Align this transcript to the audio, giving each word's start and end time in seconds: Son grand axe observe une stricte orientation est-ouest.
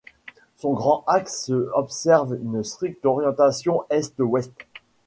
Son 0.57 0.73
grand 0.73 1.03
axe 1.05 1.51
observe 1.75 2.35
une 2.41 2.63
stricte 2.63 3.05
orientation 3.05 3.83
est-ouest. 3.91 4.51